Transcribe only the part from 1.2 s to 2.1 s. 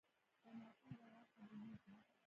قبليږي.